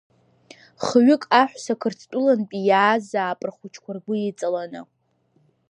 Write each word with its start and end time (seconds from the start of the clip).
Хҩык 0.85 1.23
аҳәса 1.41 1.73
Қырҭтәылантәи 1.81 2.61
иаазаап 2.69 3.39
рхәыҷқәа 3.47 3.91
ргәы 3.97 4.15
иҵаланы. 4.19 4.81